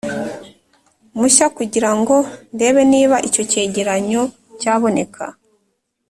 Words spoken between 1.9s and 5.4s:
ngo ndebe niba icyo cyegeranyo cyaboneka.